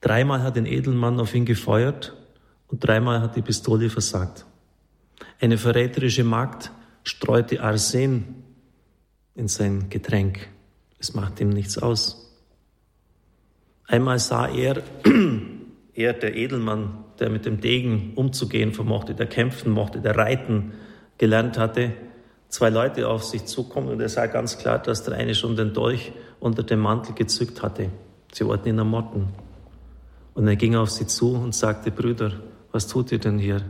Dreimal 0.00 0.42
hat 0.42 0.56
ein 0.56 0.66
Edelmann 0.66 1.18
auf 1.18 1.34
ihn 1.34 1.44
gefeuert 1.44 2.16
und 2.68 2.86
dreimal 2.86 3.20
hat 3.20 3.34
die 3.34 3.42
Pistole 3.42 3.90
versagt. 3.90 4.46
Eine 5.40 5.58
verräterische 5.58 6.24
Magd 6.24 6.72
streute 7.02 7.62
Arsen 7.62 8.42
in 9.34 9.48
sein 9.48 9.88
Getränk. 9.88 10.48
Es 10.98 11.14
macht 11.14 11.40
ihm 11.40 11.50
nichts 11.50 11.78
aus. 11.78 12.28
Einmal 13.86 14.18
sah 14.18 14.48
er, 14.48 14.82
er, 15.94 16.12
der 16.12 16.36
Edelmann, 16.36 17.04
der 17.18 17.30
mit 17.30 17.46
dem 17.46 17.60
Degen 17.60 18.12
umzugehen 18.14 18.72
vermochte, 18.72 19.14
der 19.14 19.26
kämpfen 19.26 19.72
mochte, 19.72 20.00
der 20.00 20.16
reiten 20.16 20.72
gelernt 21.16 21.56
hatte, 21.56 21.92
zwei 22.48 22.70
Leute 22.70 23.08
auf 23.08 23.24
sich 23.24 23.46
zukommen 23.46 23.88
und 23.88 24.00
er 24.00 24.08
sah 24.08 24.26
ganz 24.26 24.58
klar, 24.58 24.78
dass 24.78 25.04
der 25.04 25.14
eine 25.14 25.34
schon 25.34 25.56
den 25.56 25.72
Dolch 25.72 26.12
unter 26.40 26.62
dem 26.62 26.80
Mantel 26.80 27.14
gezückt 27.14 27.62
hatte. 27.62 27.90
Sie 28.32 28.44
wollten 28.46 28.68
ihn 28.68 28.78
ermorden. 28.78 29.28
Und 30.34 30.46
er 30.46 30.56
ging 30.56 30.76
auf 30.76 30.90
sie 30.90 31.06
zu 31.06 31.32
und 31.34 31.54
sagte, 31.54 31.90
Brüder, 31.90 32.32
was 32.70 32.86
tut 32.86 33.10
ihr 33.12 33.18
denn 33.18 33.38
hier? 33.38 33.62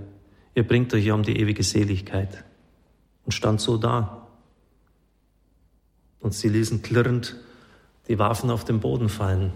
Ihr 0.59 0.67
bringt 0.67 0.93
euch 0.93 1.05
ja 1.05 1.15
um 1.15 1.23
die 1.23 1.39
ewige 1.39 1.63
Seligkeit. 1.63 2.43
Und 3.25 3.31
stand 3.31 3.61
so 3.61 3.77
da. 3.77 4.27
Und 6.19 6.35
sie 6.35 6.49
ließen 6.49 6.83
klirrend 6.83 7.37
die 8.09 8.19
Waffen 8.19 8.51
auf 8.51 8.65
den 8.65 8.81
Boden 8.81 9.09
fallen. 9.09 9.53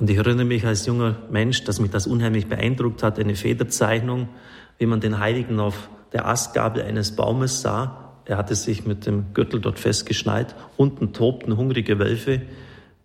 Und 0.00 0.10
ich 0.10 0.16
erinnere 0.16 0.46
mich 0.46 0.66
als 0.66 0.84
junger 0.86 1.18
Mensch, 1.30 1.62
dass 1.62 1.78
mich 1.78 1.92
das 1.92 2.08
unheimlich 2.08 2.48
beeindruckt 2.48 3.04
hat, 3.04 3.20
eine 3.20 3.36
Federzeichnung, 3.36 4.30
wie 4.78 4.86
man 4.86 4.98
den 4.98 5.20
Heiligen 5.20 5.60
auf 5.60 5.88
der 6.12 6.26
Astgabel 6.26 6.82
eines 6.82 7.14
Baumes 7.14 7.60
sah. 7.60 8.16
Er 8.24 8.36
hatte 8.36 8.56
sich 8.56 8.84
mit 8.84 9.06
dem 9.06 9.32
Gürtel 9.32 9.60
dort 9.60 9.78
festgeschnallt. 9.78 10.56
Unten 10.76 11.12
tobten 11.12 11.56
hungrige 11.56 12.00
Wölfe, 12.00 12.42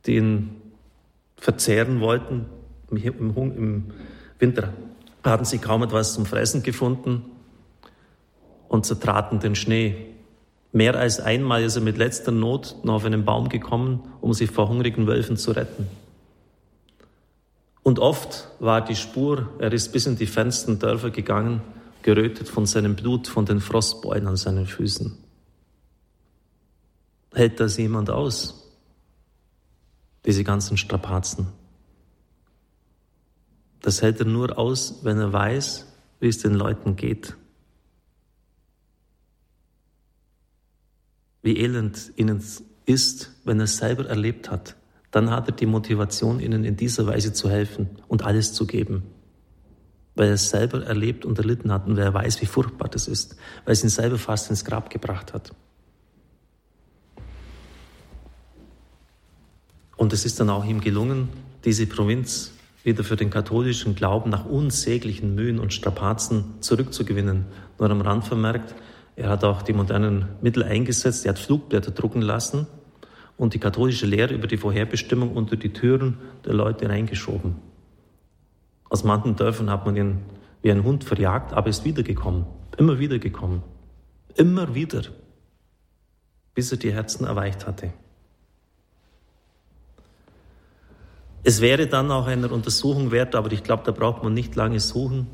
die 0.08 0.15
ihn 0.15 0.55
verzehren 1.38 2.00
wollten. 2.00 2.48
Im 2.89 3.91
Winter 4.39 4.74
hatten 5.23 5.45
sie 5.45 5.57
kaum 5.57 5.83
etwas 5.83 6.13
zum 6.13 6.25
Fressen 6.25 6.63
gefunden 6.63 7.25
und 8.67 8.85
zertraten 8.85 9.39
den 9.39 9.55
Schnee. 9.55 10.05
Mehr 10.71 10.95
als 10.95 11.19
einmal 11.19 11.63
ist 11.63 11.75
er 11.75 11.81
mit 11.81 11.97
letzter 11.97 12.31
Not 12.31 12.77
noch 12.83 12.95
auf 12.95 13.05
einen 13.05 13.25
Baum 13.25 13.49
gekommen, 13.49 14.03
um 14.21 14.33
sich 14.33 14.51
vor 14.51 14.69
hungrigen 14.69 15.07
Wölfen 15.07 15.35
zu 15.35 15.51
retten. 15.51 15.88
Und 17.81 17.99
oft 17.99 18.47
war 18.59 18.81
die 18.81 18.95
Spur, 18.95 19.49
er 19.57 19.73
ist 19.73 19.91
bis 19.91 20.05
in 20.05 20.15
die 20.15 20.27
fernsten 20.27 20.77
Dörfer 20.79 21.09
gegangen, 21.09 21.61
gerötet 22.03 22.47
von 22.47 22.65
seinem 22.65 22.95
Blut, 22.95 23.27
von 23.27 23.45
den 23.45 23.59
Frostbeulen 23.59 24.27
an 24.27 24.35
seinen 24.35 24.67
Füßen. 24.67 25.17
Hält 27.33 27.59
das 27.59 27.77
jemand 27.77 28.09
aus? 28.09 28.71
Diese 30.25 30.43
ganzen 30.43 30.77
Strapazen. 30.77 31.47
Das 33.81 34.01
hält 34.01 34.19
er 34.19 34.25
nur 34.25 34.57
aus, 34.57 35.00
wenn 35.03 35.17
er 35.17 35.31
weiß, 35.31 35.86
wie 36.19 36.27
es 36.27 36.39
den 36.39 36.53
Leuten 36.53 36.95
geht. 36.95 37.36
Wie 41.41 41.57
elend 41.57 42.12
ihnen 42.17 42.43
ist, 42.86 43.31
wenn 43.45 43.59
er 43.59 43.63
es 43.65 43.77
selber 43.77 44.07
erlebt 44.07 44.51
hat. 44.51 44.75
Dann 45.12 45.29
hat 45.31 45.48
er 45.48 45.55
die 45.55 45.65
Motivation, 45.65 46.39
ihnen 46.39 46.65
in 46.65 46.75
dieser 46.75 47.07
Weise 47.07 47.33
zu 47.33 47.50
helfen 47.50 47.89
und 48.07 48.24
alles 48.24 48.53
zu 48.53 48.67
geben. 48.67 49.03
Weil 50.15 50.27
er 50.27 50.33
es 50.33 50.50
selber 50.50 50.86
erlebt 50.86 51.24
und 51.24 51.39
erlitten 51.39 51.71
hat 51.71 51.88
und 51.88 51.95
weil 51.95 52.03
er 52.03 52.13
weiß, 52.13 52.41
wie 52.41 52.45
furchtbar 52.45 52.89
das 52.89 53.07
ist. 53.07 53.38
Weil 53.63 53.74
es 53.74 53.83
ihn 53.83 53.89
selber 53.89 54.17
fast 54.17 54.50
ins 54.50 54.65
Grab 54.65 54.89
gebracht 54.89 55.33
hat. 55.33 55.55
Und 59.95 60.13
es 60.13 60.25
ist 60.25 60.39
dann 60.39 60.50
auch 60.50 60.65
ihm 60.65 60.81
gelungen, 60.81 61.29
diese 61.63 61.88
Provinz 61.88 62.51
wieder 62.83 63.03
für 63.03 63.15
den 63.15 63.29
katholischen 63.29 63.95
Glauben 63.95 64.29
nach 64.29 64.45
unsäglichen 64.45 65.36
Mühen 65.36 65.59
und 65.59 65.74
Strapazen 65.74 66.45
zurückzugewinnen. 66.62 67.45
Nur 67.77 67.89
am 67.89 68.01
Rand 68.01 68.25
vermerkt, 68.25 68.74
er 69.15 69.29
hat 69.29 69.43
auch 69.43 69.62
die 69.62 69.74
modernen 69.74 70.29
Mittel 70.41 70.63
eingesetzt, 70.63 71.25
er 71.25 71.33
hat 71.33 71.39
Flugblätter 71.39 71.91
drucken 71.91 72.21
lassen 72.21 72.67
und 73.36 73.53
die 73.53 73.59
katholische 73.59 74.05
Lehre 74.05 74.33
über 74.33 74.48
die 74.48 74.57
Vorherbestimmung 74.57 75.36
unter 75.36 75.55
die 75.55 75.74
Türen 75.74 76.17
der 76.45 76.53
Leute 76.53 76.89
reingeschoben. 76.89 77.55
Aus 78.89 79.03
manchen 79.03 79.36
Dörfern 79.36 79.69
hat 79.69 79.86
man 79.86 79.95
ihn 79.95 80.19
wie 80.62 80.71
ein 80.71 80.83
Hund 80.83 81.03
verjagt, 81.03 81.53
aber 81.53 81.69
ist 81.69 81.86
wiedergekommen, 81.86 82.45
immer 82.77 83.00
wieder 83.00 83.19
gekommen, 83.19 83.63
immer 84.36 84.74
wieder, 84.74 85.03
bis 86.53 86.71
er 86.71 86.77
die 86.77 86.93
Herzen 86.93 87.25
erweicht 87.25 87.67
hatte. 87.67 87.93
Es 91.43 91.62
wäre 91.62 91.88
dann 91.88 92.12
auch 92.12 92.27
einer 92.27 92.51
Untersuchung 92.51 93.12
wert, 93.12 93.36
aber 93.36 93.51
ich 93.51 93.63
glaube, 93.63 93.84
da 93.86 93.91
braucht 93.91 94.24
man 94.24 94.34
nicht 94.34 94.55
lange 94.55 94.79
suchen, 94.79 95.27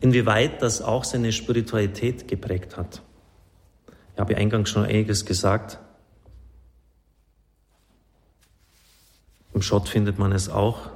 inwieweit 0.00 0.62
das 0.62 0.82
auch 0.82 1.04
seine 1.04 1.32
Spiritualität 1.32 2.28
geprägt 2.28 2.76
hat. 2.76 3.02
Ich 4.14 4.20
habe 4.20 4.36
eingangs 4.36 4.70
schon 4.70 4.84
einiges 4.84 5.24
gesagt. 5.24 5.78
Im 9.54 9.62
Schott 9.62 9.88
findet 9.88 10.18
man 10.18 10.32
es 10.32 10.48
auch. 10.48 10.90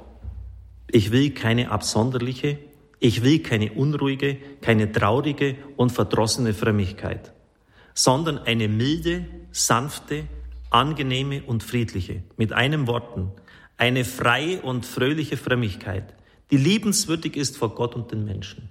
Ich 0.89 1.11
will 1.11 1.31
keine 1.31 1.71
absonderliche, 1.71 2.57
ich 2.99 3.23
will 3.23 3.39
keine 3.39 3.73
unruhige, 3.73 4.37
keine 4.61 4.91
traurige 4.91 5.55
und 5.75 5.91
verdrossene 5.91 6.53
Frömmigkeit, 6.53 7.33
sondern 7.93 8.39
eine 8.39 8.67
milde, 8.67 9.25
sanfte, 9.51 10.23
angenehme 10.69 11.43
und 11.43 11.63
friedliche. 11.63 12.23
Mit 12.37 12.53
einem 12.53 12.87
Worten, 12.87 13.31
eine 13.77 14.03
freie 14.05 14.61
und 14.61 14.85
fröhliche 14.85 15.37
Frömmigkeit, 15.37 16.13
die 16.51 16.57
liebenswürdig 16.57 17.35
ist 17.35 17.57
vor 17.57 17.75
Gott 17.75 17.95
und 17.95 18.11
den 18.11 18.25
Menschen. 18.25 18.69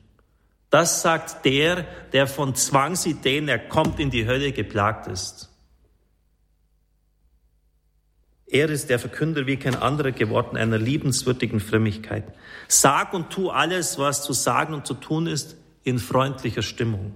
Das 0.70 1.02
sagt 1.02 1.44
der, 1.44 1.84
der 2.12 2.26
von 2.26 2.54
Zwangsideen, 2.54 3.48
er 3.48 3.58
kommt 3.58 4.00
in 4.00 4.10
die 4.10 4.26
Hölle, 4.26 4.52
geplagt 4.52 5.06
ist. 5.06 5.50
Er 8.48 8.70
ist 8.70 8.90
der 8.90 8.98
Verkünder 8.98 9.46
wie 9.46 9.56
kein 9.56 9.74
anderer 9.74 10.12
geworden 10.12 10.56
einer 10.56 10.78
liebenswürdigen 10.78 11.60
Frömmigkeit. 11.60 12.24
Sag 12.68 13.12
und 13.12 13.30
tu 13.30 13.50
alles, 13.50 13.98
was 13.98 14.22
zu 14.22 14.32
sagen 14.32 14.74
und 14.74 14.86
zu 14.86 14.94
tun 14.94 15.26
ist, 15.26 15.56
in 15.82 15.98
freundlicher 15.98 16.62
Stimmung. 16.62 17.12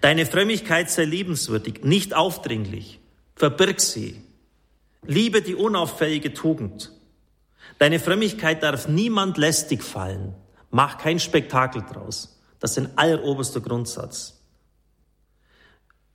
Deine 0.00 0.26
Frömmigkeit 0.26 0.90
sei 0.90 1.04
liebenswürdig, 1.04 1.82
nicht 1.82 2.14
aufdringlich. 2.14 3.00
Verbirg 3.36 3.80
sie. 3.80 4.22
Liebe 5.06 5.42
die 5.42 5.54
unauffällige 5.54 6.34
Tugend. 6.34 6.92
Deine 7.78 8.00
Frömmigkeit 8.00 8.62
darf 8.62 8.88
niemand 8.88 9.38
lästig 9.38 9.82
fallen. 9.82 10.34
Mach 10.70 10.98
kein 10.98 11.20
Spektakel 11.20 11.82
draus. 11.82 12.40
Das 12.60 12.72
ist 12.72 12.78
ein 12.78 12.98
alleroberster 12.98 13.60
Grundsatz. 13.60 14.34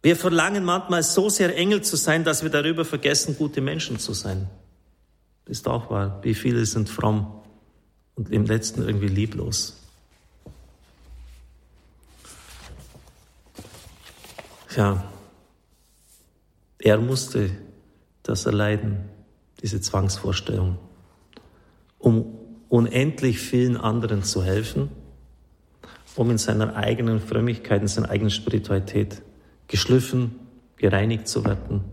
Wir 0.02 0.18
verlangen 0.18 0.66
manchmal 0.66 1.02
so 1.02 1.30
sehr 1.30 1.56
Engel 1.56 1.82
zu 1.82 1.96
sein, 1.96 2.26
dass 2.26 2.44
wir 2.44 2.50
darüber 2.50 2.84
vergessen, 2.84 3.38
gute 3.38 3.62
Menschen 3.62 4.00
zu 4.00 4.14
sein. 4.14 4.50
Ist 5.46 5.68
auch 5.68 5.90
wahr. 5.90 6.20
Wie 6.24 6.34
viele 6.34 6.66
sind 6.66 6.90
fromm 6.90 7.42
und 8.16 8.30
im 8.30 8.46
letzten 8.46 8.86
irgendwie 8.86 9.08
lieblos. 9.08 9.80
Ja, 14.76 15.04
er 16.80 16.98
musste 16.98 17.52
das 18.24 18.46
erleiden, 18.46 19.10
diese 19.62 19.82
Zwangsvorstellung, 19.82 20.78
um 22.00 22.26
unendlich 22.70 23.40
vielen 23.40 23.78
anderen 23.78 24.24
zu 24.24 24.44
helfen, 24.44 24.90
um 26.16 26.32
in 26.32 26.38
seiner 26.38 26.76
eigenen 26.76 27.20
Frömmigkeit, 27.20 27.82
in 27.82 27.88
seiner 27.88 28.10
eigenen 28.10 28.32
Spiritualität 28.32 29.22
geschliffen, 29.68 30.40
gereinigt 30.78 31.28
zu 31.28 31.46
werden. 31.46 31.84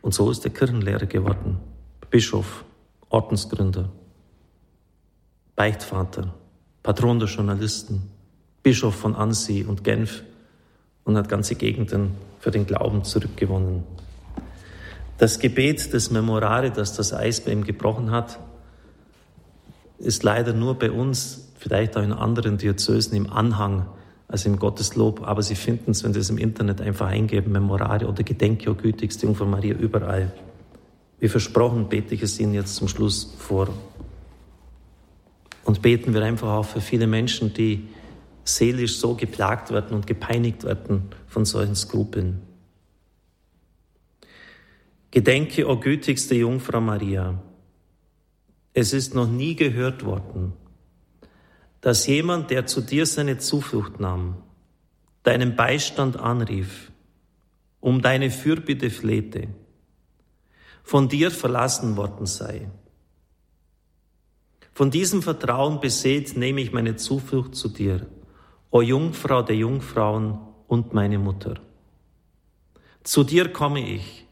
Und 0.00 0.14
so 0.14 0.30
ist 0.30 0.44
er 0.44 0.50
Kirchenlehrer 0.50 1.06
geworden, 1.06 1.58
Bischof, 2.10 2.64
Ordensgründer, 3.08 3.88
Beichtvater, 5.56 6.34
Patron 6.82 7.18
der 7.18 7.28
Journalisten, 7.28 8.02
Bischof 8.62 8.94
von 8.94 9.14
Annecy 9.14 9.64
und 9.64 9.84
Genf 9.84 10.22
und 11.04 11.16
hat 11.16 11.28
ganze 11.28 11.54
Gegenden 11.54 12.12
für 12.40 12.50
den 12.50 12.66
Glauben 12.66 13.04
zurückgewonnen. 13.04 13.84
Das 15.22 15.38
Gebet 15.38 15.92
des 15.92 16.10
Memorare, 16.10 16.72
das 16.72 16.94
das 16.94 17.12
Eis 17.12 17.40
bei 17.42 17.52
ihm 17.52 17.62
gebrochen 17.62 18.10
hat, 18.10 18.40
ist 20.00 20.24
leider 20.24 20.52
nur 20.52 20.76
bei 20.76 20.90
uns, 20.90 21.52
vielleicht 21.60 21.96
auch 21.96 22.02
in 22.02 22.12
anderen 22.12 22.58
Diözesen 22.58 23.14
im 23.14 23.30
Anhang, 23.30 23.86
also 24.26 24.48
im 24.48 24.58
Gotteslob, 24.58 25.22
aber 25.22 25.44
Sie 25.44 25.54
finden 25.54 25.92
es, 25.92 26.02
wenn 26.02 26.12
Sie 26.12 26.18
es 26.18 26.28
im 26.28 26.38
Internet 26.38 26.80
einfach 26.80 27.06
eingeben, 27.06 27.52
Memorare 27.52 28.08
oder 28.08 28.24
Gedenke, 28.24 28.68
o 28.68 28.74
gütigste 28.74 29.26
Jungfrau 29.26 29.46
Maria, 29.46 29.76
überall. 29.76 30.32
Wie 31.20 31.28
versprochen 31.28 31.88
bete 31.88 32.16
ich 32.16 32.22
es 32.24 32.40
Ihnen 32.40 32.54
jetzt 32.54 32.74
zum 32.74 32.88
Schluss 32.88 33.32
vor. 33.38 33.68
Und 35.64 35.82
beten 35.82 36.14
wir 36.14 36.24
einfach 36.24 36.48
auch 36.48 36.64
für 36.64 36.80
viele 36.80 37.06
Menschen, 37.06 37.54
die 37.54 37.86
seelisch 38.42 38.96
so 38.96 39.14
geplagt 39.14 39.70
werden 39.70 39.94
und 39.94 40.08
gepeinigt 40.08 40.64
werden 40.64 41.10
von 41.28 41.44
solchen 41.44 41.76
Skrupeln. 41.76 42.40
Gedenke, 45.12 45.68
o 45.68 45.78
gütigste 45.78 46.34
Jungfrau 46.34 46.80
Maria, 46.80 47.38
es 48.72 48.94
ist 48.94 49.14
noch 49.14 49.28
nie 49.28 49.54
gehört 49.54 50.06
worden, 50.06 50.54
dass 51.82 52.06
jemand, 52.06 52.50
der 52.50 52.64
zu 52.64 52.80
dir 52.80 53.04
seine 53.04 53.36
Zuflucht 53.36 54.00
nahm, 54.00 54.38
deinen 55.22 55.54
Beistand 55.54 56.16
anrief, 56.16 56.90
um 57.80 58.00
deine 58.00 58.30
Fürbitte 58.30 58.88
flehte, 58.88 59.48
von 60.82 61.10
dir 61.10 61.30
verlassen 61.30 61.98
worden 61.98 62.24
sei. 62.24 62.70
Von 64.72 64.90
diesem 64.90 65.20
Vertrauen 65.20 65.80
beseelt 65.80 66.38
nehme 66.38 66.62
ich 66.62 66.72
meine 66.72 66.96
Zuflucht 66.96 67.54
zu 67.54 67.68
dir, 67.68 68.06
o 68.70 68.80
Jungfrau 68.80 69.42
der 69.42 69.56
Jungfrauen 69.56 70.38
und 70.68 70.94
meine 70.94 71.18
Mutter. 71.18 71.60
Zu 73.02 73.24
dir 73.24 73.52
komme 73.52 73.86
ich, 73.86 74.26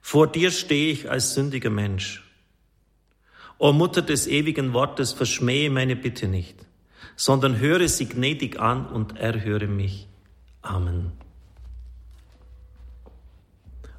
vor 0.00 0.26
dir 0.26 0.50
stehe 0.50 0.92
ich 0.92 1.10
als 1.10 1.34
sündiger 1.34 1.70
Mensch. 1.70 2.24
O 3.58 3.72
Mutter 3.72 4.02
des 4.02 4.26
ewigen 4.26 4.72
Wortes, 4.72 5.12
verschmähe 5.12 5.70
meine 5.70 5.96
Bitte 5.96 6.28
nicht, 6.28 6.56
sondern 7.16 7.58
höre 7.58 7.88
sie 7.88 8.06
gnädig 8.06 8.60
an 8.60 8.86
und 8.86 9.18
erhöre 9.18 9.66
mich. 9.66 10.06
Amen. 10.62 11.12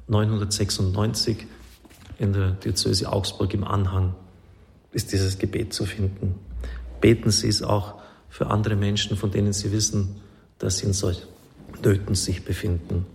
996 0.08 1.46
in 2.18 2.32
der 2.32 2.52
Diözese 2.52 3.12
Augsburg 3.12 3.54
im 3.54 3.64
Anhang 3.64 4.14
ist 4.92 5.12
dieses 5.12 5.38
Gebet 5.38 5.72
zu 5.72 5.86
finden. 5.86 6.34
Beten 7.00 7.30
Sie 7.30 7.48
es 7.48 7.62
auch 7.62 8.00
für 8.28 8.48
andere 8.48 8.76
Menschen, 8.76 9.16
von 9.16 9.30
denen 9.30 9.52
Sie 9.52 9.72
wissen, 9.72 10.20
dass 10.58 10.78
sie 10.78 10.86
in 10.86 10.92
solchen 10.92 11.28
Nöten 11.82 12.14
sich 12.14 12.44
befinden. 12.44 13.06